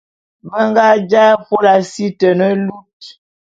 Be 0.49 0.59
nga 0.69 0.85
jaé 1.09 1.31
afôla 1.35 1.73
si 1.91 2.05
te 2.19 2.29
ne 2.39 2.49
lut. 2.65 2.97